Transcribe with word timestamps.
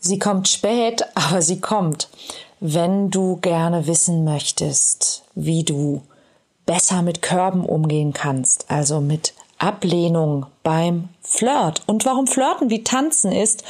Sie 0.00 0.18
kommt 0.18 0.48
spät, 0.48 1.04
aber 1.14 1.42
sie 1.42 1.60
kommt. 1.60 2.08
Wenn 2.58 3.10
du 3.10 3.36
gerne 3.36 3.86
wissen 3.86 4.24
möchtest, 4.24 5.22
wie 5.34 5.64
du 5.64 6.02
besser 6.66 7.02
mit 7.02 7.22
Körben 7.22 7.64
umgehen 7.64 8.12
kannst, 8.12 8.70
also 8.70 9.00
mit 9.00 9.34
Ablehnung 9.58 10.46
beim 10.62 11.08
Flirt 11.22 11.82
und 11.86 12.04
warum 12.04 12.26
Flirten 12.26 12.70
wie 12.70 12.84
Tanzen 12.84 13.32
ist 13.32 13.64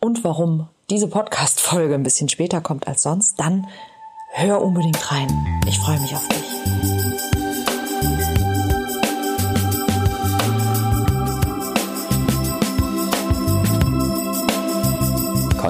und 0.00 0.24
warum 0.24 0.68
diese 0.90 1.08
Podcast-Folge 1.08 1.94
ein 1.94 2.02
bisschen 2.02 2.28
später 2.28 2.60
kommt 2.60 2.86
als 2.86 3.02
sonst, 3.02 3.38
dann 3.38 3.66
hör 4.32 4.60
unbedingt 4.60 5.10
rein. 5.10 5.28
Ich 5.68 5.78
freue 5.78 6.00
mich 6.00 6.14
auf 6.14 6.26
dich. 6.28 7.45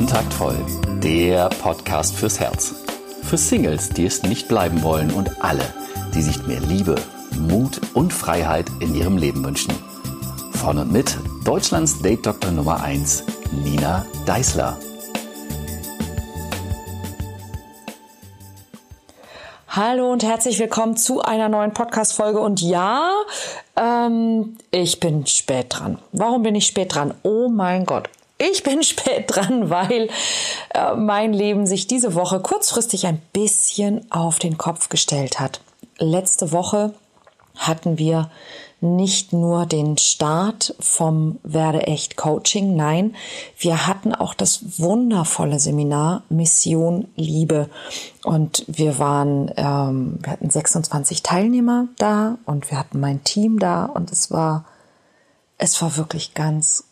Kontaktvoll, 0.07 0.55
der 1.03 1.49
Podcast 1.49 2.15
fürs 2.15 2.39
Herz. 2.39 2.77
Für 3.25 3.37
Singles, 3.37 3.89
die 3.89 4.07
es 4.07 4.23
nicht 4.23 4.47
bleiben 4.47 4.85
wollen 4.85 5.11
und 5.11 5.43
alle, 5.43 5.65
die 6.15 6.23
sich 6.23 6.47
mehr 6.47 6.61
Liebe, 6.61 6.95
Mut 7.37 7.81
und 7.93 8.13
Freiheit 8.13 8.67
in 8.79 8.95
ihrem 8.95 9.19
Leben 9.19 9.45
wünschen. 9.45 9.75
Von 10.53 10.79
und 10.79 10.93
mit 10.93 11.19
Deutschlands 11.45 12.01
Date-Doktor 12.03 12.53
Nummer 12.53 12.85
1, 12.85 13.25
Nina 13.65 14.07
Deißler. 14.27 14.79
Hallo 19.67 20.13
und 20.13 20.23
herzlich 20.23 20.61
willkommen 20.61 20.97
zu 20.97 21.21
einer 21.23 21.49
neuen 21.49 21.73
Podcast-Folge. 21.73 22.39
Und 22.39 22.63
ja, 22.63 23.11
ähm, 23.75 24.57
ich 24.71 25.01
bin 25.01 25.27
spät 25.27 25.67
dran. 25.71 25.99
Warum 26.13 26.45
bin 26.45 26.55
ich 26.55 26.67
spät 26.67 26.95
dran? 26.95 27.13
Oh 27.25 27.49
mein 27.49 27.85
Gott. 27.87 28.09
Ich 28.39 28.63
bin 28.63 28.83
spät 28.83 29.25
dran, 29.29 29.71
weil 29.71 30.09
äh, 30.75 30.95
mein 30.95 31.33
Leben 31.33 31.67
sich 31.67 31.87
diese 31.87 32.15
Woche 32.15 32.41
kurzfristig 32.41 33.07
ein 33.07 33.23
bisschen 33.33 34.11
auf 34.11 34.39
den 34.39 34.59
Kopf 34.59 34.89
gestellt 34.91 35.41
hat. 35.41 35.61
Letzte 35.99 36.53
Woche 36.53 36.93
hatten 37.57 37.99
wir 37.99 38.31
nicht 38.83 39.33
nur 39.33 39.65
den 39.65 39.97
Start 39.97 40.75
vom 40.79 41.39
Werde 41.43 41.87
echt 41.87 42.17
Coaching, 42.17 42.77
nein, 42.77 43.15
wir 43.59 43.87
hatten 43.87 44.15
auch 44.15 44.35
das 44.35 44.79
wundervolle 44.79 45.59
Seminar 45.59 46.23
Mission 46.29 47.09
Liebe 47.17 47.71
und 48.23 48.65
wir 48.69 48.99
waren, 48.99 49.51
ähm, 49.57 50.19
wir 50.21 50.33
hatten 50.33 50.51
26 50.51 51.23
Teilnehmer 51.23 51.89
da 51.97 52.37
und 52.45 52.71
wir 52.71 52.79
hatten 52.79 53.01
mein 53.01 53.25
Team 53.25 53.59
da 53.59 53.87
und 53.87 54.13
es 54.13 54.31
war, 54.31 54.67
es 55.57 55.81
war 55.81 55.97
wirklich 55.97 56.35
ganz 56.35 56.85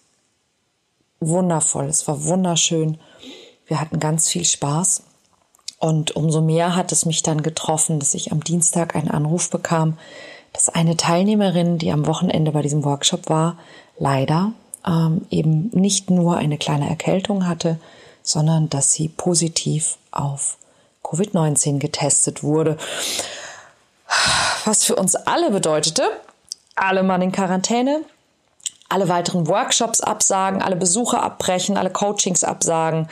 wundervoll, 1.20 1.86
es 1.86 2.06
war 2.08 2.24
wunderschön. 2.24 2.98
Wir 3.66 3.80
hatten 3.80 3.98
ganz 4.00 4.28
viel 4.28 4.44
Spaß. 4.44 5.02
Und 5.78 6.16
umso 6.16 6.40
mehr 6.40 6.76
hat 6.76 6.92
es 6.92 7.04
mich 7.04 7.22
dann 7.22 7.42
getroffen, 7.42 7.98
dass 7.98 8.14
ich 8.14 8.32
am 8.32 8.42
Dienstag 8.42 8.96
einen 8.96 9.10
Anruf 9.10 9.50
bekam, 9.50 9.98
dass 10.52 10.68
eine 10.68 10.96
Teilnehmerin, 10.96 11.78
die 11.78 11.90
am 11.90 12.06
Wochenende 12.06 12.52
bei 12.52 12.62
diesem 12.62 12.84
Workshop 12.84 13.28
war, 13.28 13.58
leider 13.98 14.52
ähm, 14.86 15.26
eben 15.30 15.70
nicht 15.72 16.10
nur 16.10 16.36
eine 16.36 16.58
kleine 16.58 16.88
Erkältung 16.88 17.46
hatte, 17.46 17.78
sondern 18.22 18.70
dass 18.70 18.92
sie 18.92 19.08
positiv 19.08 19.98
auf 20.10 20.56
Covid-19 21.02 21.78
getestet 21.78 22.42
wurde. 22.42 22.78
Was 24.64 24.84
für 24.84 24.96
uns 24.96 25.14
alle 25.14 25.50
bedeutete, 25.50 26.02
alle 26.76 27.02
Mann 27.02 27.20
in 27.20 27.32
Quarantäne, 27.32 28.02
alle 28.94 29.08
weiteren 29.08 29.48
Workshops 29.48 30.00
absagen, 30.00 30.62
alle 30.62 30.76
Besuche 30.76 31.20
abbrechen, 31.20 31.76
alle 31.76 31.90
Coachings 31.90 32.44
absagen. 32.44 33.08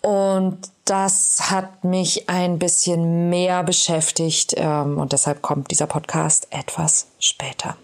Und 0.00 0.58
das 0.86 1.50
hat 1.50 1.84
mich 1.84 2.30
ein 2.30 2.58
bisschen 2.58 3.28
mehr 3.28 3.62
beschäftigt 3.62 4.54
ähm, 4.56 4.98
und 4.98 5.12
deshalb 5.12 5.42
kommt 5.42 5.70
dieser 5.70 5.86
Podcast 5.86 6.48
etwas 6.50 7.08
später. 7.20 7.76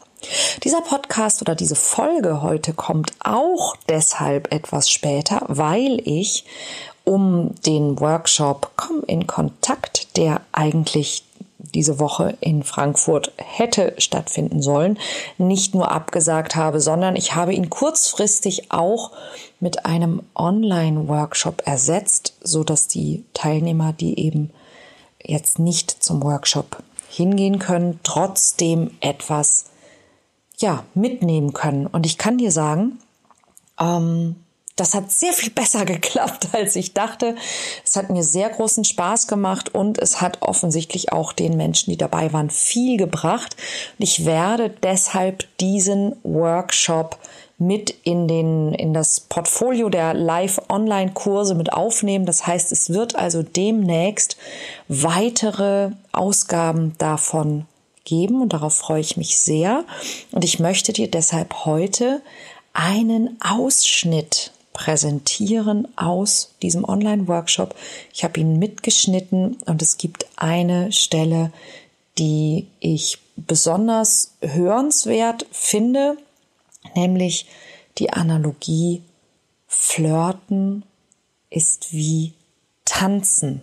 Dieser 0.64 0.80
Podcast 0.80 1.42
oder 1.42 1.54
diese 1.54 1.76
Folge 1.76 2.42
heute 2.42 2.72
kommt 2.72 3.12
auch 3.22 3.76
deshalb 3.88 4.52
etwas 4.52 4.90
später, 4.90 5.42
weil 5.46 6.00
ich 6.04 6.44
um 7.04 7.54
den 7.66 8.00
Workshop 8.00 8.72
Komm 8.76 9.02
in 9.06 9.26
Kontakt, 9.26 10.16
der 10.16 10.40
eigentlich 10.52 11.24
diese 11.58 11.98
Woche 11.98 12.36
in 12.40 12.62
Frankfurt 12.62 13.32
hätte 13.36 13.94
stattfinden 13.98 14.62
sollen, 14.62 14.98
nicht 15.38 15.74
nur 15.74 15.90
abgesagt 15.90 16.54
habe, 16.54 16.80
sondern 16.80 17.16
ich 17.16 17.34
habe 17.34 17.52
ihn 17.52 17.68
kurzfristig 17.68 18.70
auch 18.70 19.10
mit 19.58 19.84
einem 19.84 20.22
Online-Workshop 20.34 21.62
ersetzt, 21.66 22.34
so 22.40 22.62
dass 22.62 22.86
die 22.86 23.24
Teilnehmer, 23.34 23.92
die 23.92 24.18
eben 24.20 24.50
jetzt 25.22 25.58
nicht 25.58 25.90
zum 25.90 26.22
Workshop 26.22 26.82
hingehen 27.10 27.58
können, 27.58 27.98
trotzdem 28.04 28.92
etwas 29.00 29.66
ja 30.58 30.84
mitnehmen 30.94 31.52
können. 31.52 31.86
Und 31.86 32.06
ich 32.06 32.18
kann 32.18 32.38
dir 32.38 32.52
sagen, 32.52 32.98
ähm, 33.80 34.36
das 34.80 34.94
hat 34.94 35.10
sehr 35.10 35.32
viel 35.32 35.50
besser 35.54 35.84
geklappt, 35.84 36.48
als 36.52 36.76
ich 36.76 36.94
dachte. 36.94 37.36
Es 37.84 37.96
hat 37.96 38.10
mir 38.10 38.22
sehr 38.22 38.48
großen 38.48 38.84
Spaß 38.84 39.26
gemacht 39.26 39.74
und 39.74 39.98
es 39.98 40.20
hat 40.20 40.42
offensichtlich 40.42 41.12
auch 41.12 41.32
den 41.32 41.56
Menschen, 41.56 41.90
die 41.90 41.96
dabei 41.96 42.32
waren, 42.32 42.50
viel 42.50 42.96
gebracht. 42.96 43.56
Und 43.98 44.04
ich 44.04 44.24
werde 44.24 44.70
deshalb 44.82 45.44
diesen 45.58 46.16
Workshop 46.22 47.18
mit 47.58 47.90
in 48.04 48.28
den, 48.28 48.72
in 48.72 48.94
das 48.94 49.18
Portfolio 49.18 49.88
der 49.88 50.14
Live-Online-Kurse 50.14 51.56
mit 51.56 51.72
aufnehmen. 51.72 52.24
Das 52.24 52.46
heißt, 52.46 52.70
es 52.70 52.90
wird 52.90 53.16
also 53.16 53.42
demnächst 53.42 54.36
weitere 54.86 55.90
Ausgaben 56.12 56.94
davon 56.98 57.66
geben 58.04 58.42
und 58.42 58.52
darauf 58.52 58.74
freue 58.74 59.00
ich 59.00 59.16
mich 59.16 59.38
sehr. 59.40 59.84
Und 60.30 60.44
ich 60.44 60.60
möchte 60.60 60.92
dir 60.92 61.10
deshalb 61.10 61.64
heute 61.64 62.22
einen 62.72 63.36
Ausschnitt 63.40 64.47
präsentieren 64.78 65.88
aus 65.96 66.54
diesem 66.62 66.84
Online-Workshop. 66.84 67.74
Ich 68.14 68.22
habe 68.22 68.38
ihn 68.38 68.60
mitgeschnitten 68.60 69.56
und 69.66 69.82
es 69.82 69.98
gibt 69.98 70.26
eine 70.36 70.92
Stelle, 70.92 71.52
die 72.16 72.68
ich 72.78 73.18
besonders 73.34 74.34
hörenswert 74.40 75.46
finde, 75.50 76.16
nämlich 76.94 77.46
die 77.98 78.12
Analogie 78.12 79.02
Flirten 79.66 80.84
ist 81.50 81.92
wie 81.92 82.34
Tanzen. 82.84 83.62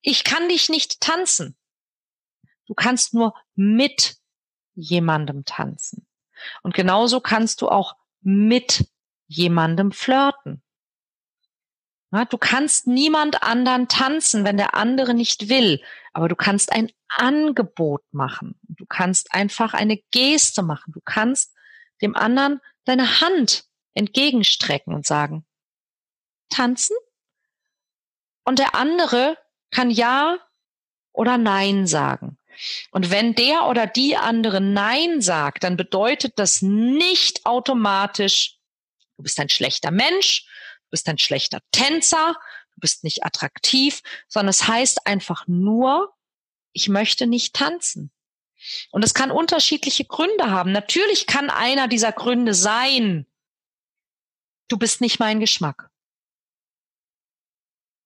Ich 0.00 0.24
kann 0.24 0.48
dich 0.48 0.68
nicht 0.68 1.00
tanzen. 1.00 1.56
Du 2.66 2.74
kannst 2.74 3.14
nur 3.14 3.34
mit 3.54 4.16
jemandem 4.74 5.44
tanzen. 5.44 6.06
Und 6.62 6.74
genauso 6.74 7.20
kannst 7.20 7.62
du 7.62 7.68
auch 7.68 7.96
mit 8.20 8.86
jemandem 9.26 9.92
flirten. 9.92 10.62
Du 12.28 12.36
kannst 12.36 12.86
niemand 12.86 13.42
anderen 13.42 13.88
tanzen, 13.88 14.44
wenn 14.44 14.58
der 14.58 14.74
andere 14.74 15.14
nicht 15.14 15.48
will, 15.48 15.82
aber 16.12 16.28
du 16.28 16.36
kannst 16.36 16.70
ein 16.70 16.92
Angebot 17.08 18.02
machen. 18.10 18.58
Du 18.68 18.84
kannst 18.84 19.32
einfach 19.32 19.72
eine 19.72 19.96
Geste 20.10 20.62
machen. 20.62 20.92
Du 20.92 21.00
kannst 21.02 21.54
dem 22.02 22.14
anderen 22.14 22.60
deine 22.84 23.22
Hand 23.22 23.64
entgegenstrecken 23.94 24.94
und 24.94 25.06
sagen, 25.06 25.46
tanzen? 26.50 26.96
Und 28.44 28.58
der 28.58 28.74
andere 28.74 29.38
kann 29.70 29.90
ja 29.90 30.36
oder 31.12 31.38
nein 31.38 31.86
sagen. 31.86 32.36
Und 32.90 33.10
wenn 33.10 33.34
der 33.34 33.66
oder 33.68 33.86
die 33.86 34.16
andere 34.16 34.60
Nein 34.60 35.20
sagt, 35.20 35.64
dann 35.64 35.76
bedeutet 35.76 36.38
das 36.38 36.60
nicht 36.60 37.46
automatisch, 37.46 38.58
du 39.16 39.22
bist 39.22 39.40
ein 39.40 39.48
schlechter 39.48 39.90
Mensch, 39.90 40.46
bist 40.92 41.08
ein 41.08 41.18
schlechter 41.18 41.60
Tänzer, 41.72 42.36
du 42.74 42.80
bist 42.80 43.02
nicht 43.02 43.24
attraktiv, 43.24 44.02
sondern 44.28 44.50
es 44.50 44.68
heißt 44.68 45.06
einfach 45.06 45.48
nur, 45.48 46.14
ich 46.72 46.88
möchte 46.88 47.26
nicht 47.26 47.54
tanzen. 47.54 48.12
Und 48.92 49.04
es 49.04 49.14
kann 49.14 49.32
unterschiedliche 49.32 50.04
Gründe 50.04 50.50
haben. 50.50 50.70
Natürlich 50.70 51.26
kann 51.26 51.50
einer 51.50 51.88
dieser 51.88 52.12
Gründe 52.12 52.54
sein, 52.54 53.26
du 54.68 54.78
bist 54.78 55.00
nicht 55.00 55.18
mein 55.18 55.40
Geschmack. 55.40 55.90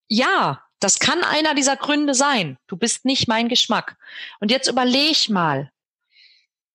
Ja, 0.08 0.64
das 0.78 0.98
kann 0.98 1.22
einer 1.24 1.54
dieser 1.54 1.76
Gründe 1.76 2.14
sein. 2.14 2.58
Du 2.66 2.76
bist 2.76 3.04
nicht 3.04 3.28
mein 3.28 3.48
Geschmack. 3.48 3.98
Und 4.40 4.50
jetzt 4.50 4.68
überleg 4.68 5.28
mal, 5.28 5.72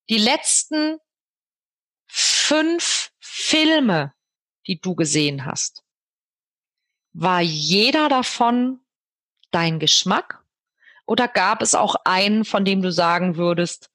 die 0.09 0.17
letzten 0.17 0.99
fünf 2.07 3.11
Filme, 3.19 4.13
die 4.67 4.81
du 4.81 4.95
gesehen 4.95 5.45
hast, 5.45 5.83
war 7.13 7.41
jeder 7.41 8.09
davon 8.09 8.79
dein 9.51 9.79
Geschmack? 9.79 10.43
Oder 11.05 11.27
gab 11.27 11.61
es 11.61 11.75
auch 11.75 11.95
einen, 12.05 12.45
von 12.45 12.63
dem 12.63 12.81
du 12.81 12.91
sagen 12.91 13.35
würdest, 13.35 13.89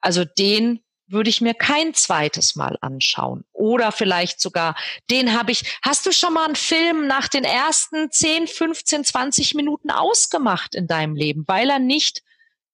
also 0.00 0.24
den 0.24 0.80
würde 1.10 1.28
ich 1.28 1.40
mir 1.40 1.54
kein 1.54 1.92
zweites 1.94 2.54
Mal 2.54 2.78
anschauen. 2.80 3.44
Oder 3.52 3.90
vielleicht 3.90 4.40
sogar, 4.40 4.76
den 5.10 5.36
habe 5.36 5.50
ich, 5.50 5.78
hast 5.82 6.06
du 6.06 6.12
schon 6.12 6.34
mal 6.34 6.44
einen 6.44 6.54
Film 6.54 7.08
nach 7.08 7.26
den 7.26 7.44
ersten 7.44 8.10
10, 8.10 8.46
15, 8.46 9.04
20 9.04 9.54
Minuten 9.54 9.90
ausgemacht 9.90 10.74
in 10.74 10.86
deinem 10.86 11.16
Leben, 11.16 11.44
weil 11.48 11.68
er 11.68 11.80
nicht 11.80 12.22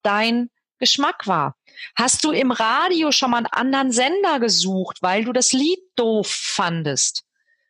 dein 0.03 0.51
Geschmack 0.79 1.27
war? 1.27 1.57
Hast 1.95 2.25
du 2.25 2.31
im 2.31 2.51
Radio 2.51 3.13
schon 3.13 3.31
mal 3.31 3.39
einen 3.39 3.47
anderen 3.47 3.93
Sender 3.93 4.39
gesucht, 4.39 4.99
weil 5.01 5.25
du 5.25 5.33
das 5.33 5.53
Lied 5.53 5.81
doof 5.97 6.29
fandest? 6.29 7.25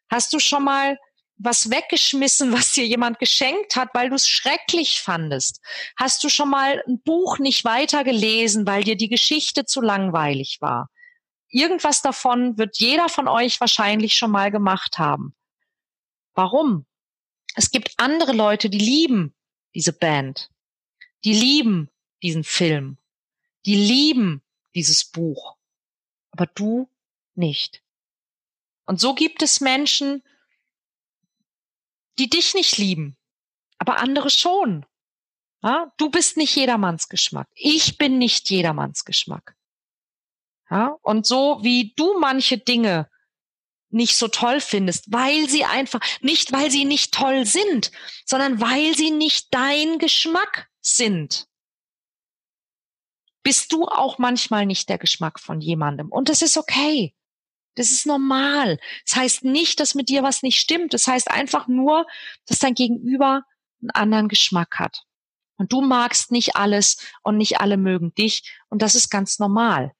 Hast 0.09 0.33
du 0.33 0.41
schon 0.41 0.65
mal 0.65 0.99
was 1.39 1.71
weggeschmissen, 1.71 2.53
was 2.53 2.73
dir 2.73 2.87
jemand 2.87 3.19
geschenkt 3.19 3.77
hat, 3.77 3.91
weil 3.93 4.09
du 4.09 4.15
es 4.15 4.29
schrecklich 4.29 5.01
fandest? 5.01 5.61
Hast 5.97 6.25
du 6.25 6.29
schon 6.29 6.51
mal 6.51 6.83
ein 6.87 7.01
Buch 7.03 7.39
nicht 7.39 7.65
weitergelesen, 7.65 8.67
weil 8.67 8.85
dir 8.85 8.97
die 8.97 9.09
Geschichte 9.09 9.65
zu 9.65 9.81
langweilig 9.81 10.59
war? 10.61 10.91
Irgendwas 11.49 12.03
davon 12.03 12.59
wird 12.59 12.79
jeder 12.79 13.09
von 13.09 13.29
euch 13.29 13.61
wahrscheinlich 13.61 14.17
schon 14.17 14.31
mal 14.31 14.51
gemacht 14.51 14.99
haben. 14.99 15.35
Warum? 16.35 16.87
Es 17.55 17.71
gibt 17.71 17.95
andere 17.99 18.33
Leute, 18.33 18.69
die 18.69 18.79
lieben 18.79 19.35
diese 19.75 19.93
Band. 19.93 20.51
Die 21.25 21.33
lieben 21.33 21.91
diesen 22.23 22.45
Film. 22.45 22.99
Die 23.65 23.75
lieben 23.75 24.43
dieses 24.75 25.05
Buch. 25.05 25.57
Aber 26.31 26.47
du 26.47 26.91
nicht. 27.35 27.83
Und 28.85 29.01
so 29.01 29.15
gibt 29.15 29.43
es 29.43 29.61
Menschen, 29.61 30.23
die 32.19 32.29
dich 32.29 32.55
nicht 32.55 32.79
lieben, 32.79 33.17
aber 33.79 33.99
andere 33.99 34.31
schon. 34.31 34.87
Ja, 35.63 35.93
du 35.97 36.11
bist 36.11 36.37
nicht 36.37 36.55
jedermanns 36.55 37.09
Geschmack. 37.09 37.49
Ich 37.55 37.99
bin 37.99 38.19
nicht 38.19 38.51
jedermanns 38.51 39.05
Geschmack. 39.05 39.57
Ja, 40.71 40.97
und 41.03 41.27
so 41.27 41.59
wie 41.63 41.93
du 41.97 42.19
manche 42.19 42.59
Dinge 42.59 43.09
nicht 43.89 44.17
so 44.17 44.29
toll 44.29 44.61
findest, 44.61 45.13
weil 45.13 45.49
sie 45.49 45.65
einfach, 45.65 46.01
nicht 46.21 46.53
weil 46.53 46.71
sie 46.71 46.85
nicht 46.85 47.15
toll 47.15 47.47
sind, 47.47 47.91
sondern 48.25 48.61
weil 48.61 48.97
sie 48.97 49.11
nicht 49.11 49.55
dein 49.55 49.99
Geschmack 49.99 50.69
sind, 50.81 51.49
bist 53.43 53.73
du 53.73 53.87
auch 53.87 54.19
manchmal 54.19 54.67
nicht 54.67 54.89
der 54.89 54.99
Geschmack 54.99 55.41
von 55.41 55.61
jemandem. 55.61 56.11
Und 56.11 56.29
das 56.29 56.43
ist 56.43 56.57
okay. 56.57 57.15
Das 57.77 57.91
ist 57.91 58.07
normal. 58.07 58.79
Das 59.05 59.17
heißt 59.17 59.45
nicht, 59.45 59.79
dass 59.81 59.95
mit 59.95 60.09
dir 60.09 60.23
was 60.23 60.43
nicht 60.43 60.59
stimmt. 60.59 60.95
Das 60.95 61.07
heißt 61.07 61.31
einfach 61.31 61.69
nur, 61.69 62.07
dass 62.47 62.59
dein 62.59 62.75
Gegenüber 62.75 63.45
einen 63.81 63.91
anderen 63.91 64.29
Geschmack 64.29 64.79
hat. 64.79 65.05
Und 65.59 65.73
du 65.73 65.83
magst 65.83 66.33
nicht 66.33 66.57
alles 66.57 66.97
und 67.23 67.37
nicht 67.37 67.61
alle 67.61 67.77
mögen 67.77 68.15
dich. 68.15 68.59
Und 68.69 68.83
das 68.83 68.95
ist 68.95 69.11
ganz 69.11 69.39
normal. 69.39 69.93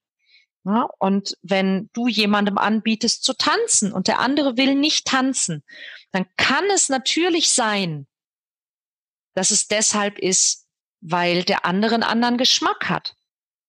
Ja, 0.65 0.89
und 0.99 1.37
wenn 1.43 1.91
du 1.93 2.09
jemandem 2.09 2.59
anbietest 2.59 3.23
zu 3.23 3.35
tanzen 3.35 3.93
und 3.93 4.09
der 4.09 4.19
andere 4.19 4.57
will 4.57 4.75
nicht 4.75 5.07
tanzen, 5.07 5.63
dann 6.11 6.27
kann 6.37 6.65
es 6.75 6.89
natürlich 6.89 7.51
sein, 7.51 8.09
dass 9.35 9.53
es 9.53 9.69
deshalb 9.69 10.19
ist, 10.19 10.67
weil 11.01 11.45
der 11.45 11.67
andere 11.67 11.95
einen 11.95 12.03
anderen 12.03 12.39
Geschmack 12.39 12.89
hat, 12.89 13.17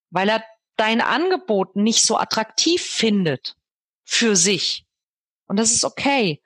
weil 0.09 0.27
er 0.27 0.43
dein 0.77 1.01
Angebot 1.01 1.75
nicht 1.75 2.03
so 2.03 2.17
attraktiv 2.17 2.81
findet 2.81 3.57
für 4.07 4.35
sich. 4.35 4.85
Und 5.47 5.57
das 5.57 5.71
ist 5.71 5.83
okay. 5.83 6.41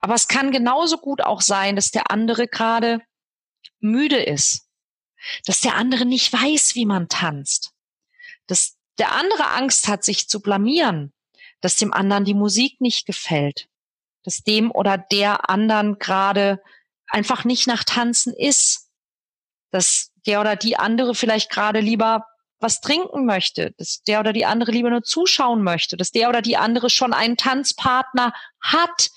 Aber 0.00 0.14
es 0.14 0.28
kann 0.28 0.50
genauso 0.50 0.98
gut 0.98 1.22
auch 1.22 1.40
sein, 1.40 1.76
dass 1.76 1.90
der 1.90 2.10
andere 2.10 2.48
gerade 2.48 3.00
müde 3.80 4.22
ist, 4.22 4.68
dass 5.46 5.60
der 5.60 5.76
andere 5.76 6.04
nicht 6.04 6.32
weiß, 6.32 6.74
wie 6.74 6.84
man 6.84 7.08
tanzt, 7.08 7.72
dass 8.46 8.76
der 8.98 9.12
andere 9.12 9.46
Angst 9.48 9.88
hat, 9.88 10.04
sich 10.04 10.28
zu 10.28 10.40
blamieren, 10.40 11.12
dass 11.60 11.76
dem 11.76 11.92
anderen 11.92 12.24
die 12.24 12.34
Musik 12.34 12.80
nicht 12.80 13.06
gefällt, 13.06 13.68
dass 14.24 14.42
dem 14.42 14.70
oder 14.70 14.98
der 14.98 15.48
anderen 15.48 15.98
gerade 15.98 16.62
einfach 17.06 17.44
nicht 17.44 17.66
nach 17.66 17.84
Tanzen 17.84 18.34
ist, 18.34 18.90
dass 19.70 20.12
der 20.26 20.40
oder 20.40 20.56
die 20.56 20.76
andere 20.76 21.14
vielleicht 21.14 21.50
gerade 21.50 21.80
lieber 21.80 22.26
was 22.64 22.80
trinken 22.80 23.26
möchte, 23.26 23.72
dass 23.76 24.02
der 24.04 24.20
oder 24.20 24.32
die 24.32 24.46
andere 24.46 24.72
lieber 24.72 24.88
nur 24.88 25.02
zuschauen 25.02 25.62
möchte, 25.62 25.98
dass 25.98 26.12
der 26.12 26.30
oder 26.30 26.40
die 26.40 26.56
andere 26.56 26.88
schon 26.88 27.12
einen 27.12 27.36
Tanzpartner 27.36 28.32
hat 28.58 29.10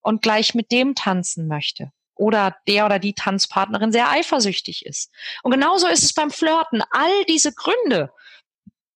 und 0.00 0.22
gleich 0.22 0.54
mit 0.54 0.72
dem 0.72 0.94
tanzen 0.94 1.46
möchte. 1.46 1.92
Oder 2.14 2.56
der 2.66 2.86
oder 2.86 2.98
die 2.98 3.12
Tanzpartnerin 3.12 3.92
sehr 3.92 4.08
eifersüchtig 4.08 4.86
ist. 4.86 5.12
Und 5.42 5.50
genauso 5.50 5.86
ist 5.86 6.04
es 6.04 6.14
beim 6.14 6.30
Flirten. 6.30 6.82
All 6.90 7.24
diese 7.28 7.52
Gründe, 7.52 8.10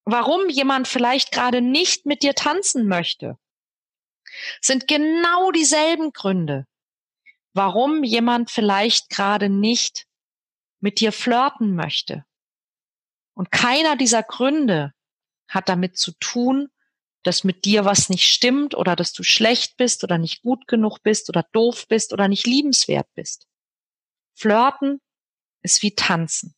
warum 0.07 0.49
jemand 0.49 0.88
vielleicht 0.88 1.30
gerade 1.30 1.61
nicht 1.61 2.07
mit 2.07 2.23
dir 2.23 2.35
tanzen 2.35 2.88
möchte, 2.88 3.37
sind 4.62 4.88
genau 4.88 5.50
dieselben 5.50 6.12
Gründe, 6.12 6.66
warum 7.52 8.02
jemand 8.02 8.50
vielleicht 8.50 9.11
gerade 9.11 9.50
nicht 9.50 10.07
mit 10.80 11.00
dir 11.00 11.12
flirten 11.12 11.75
möchte. 11.75 12.25
Und 13.40 13.50
keiner 13.50 13.97
dieser 13.97 14.23
Gründe 14.23 14.92
hat 15.49 15.70
damit 15.70 15.97
zu 15.97 16.12
tun, 16.20 16.68
dass 17.23 17.42
mit 17.42 17.64
dir 17.64 17.87
was 17.87 18.11
nicht 18.11 18.30
stimmt 18.30 18.75
oder 18.75 18.94
dass 18.97 19.14
du 19.14 19.23
schlecht 19.23 19.78
bist 19.78 20.04
oder 20.04 20.18
nicht 20.18 20.42
gut 20.42 20.68
genug 20.68 20.99
bist 21.02 21.30
oder 21.30 21.47
doof 21.52 21.88
bist 21.88 22.12
oder 22.12 22.28
nicht 22.28 22.47
liebenswert 22.47 23.09
bist. 23.14 23.47
Flirten 24.35 25.00
ist 25.62 25.82
wie 25.82 25.94
tanzen. 25.94 26.54